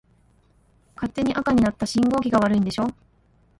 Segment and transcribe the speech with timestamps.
[0.95, 2.87] 勝手に赤になった信号機が悪いんでしょ。